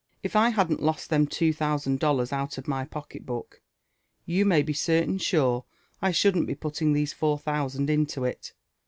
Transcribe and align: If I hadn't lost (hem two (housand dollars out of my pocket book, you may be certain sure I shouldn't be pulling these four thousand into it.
If 0.23 0.35
I 0.35 0.49
hadn't 0.49 0.81
lost 0.81 1.11
(hem 1.11 1.27
two 1.27 1.53
(housand 1.53 1.99
dollars 1.99 2.33
out 2.33 2.57
of 2.57 2.67
my 2.67 2.85
pocket 2.85 3.23
book, 3.23 3.61
you 4.25 4.45
may 4.47 4.63
be 4.63 4.73
certain 4.73 5.19
sure 5.19 5.63
I 6.01 6.09
shouldn't 6.11 6.47
be 6.47 6.55
pulling 6.55 6.93
these 6.93 7.13
four 7.13 7.37
thousand 7.37 7.87
into 7.87 8.25
it. 8.25 8.53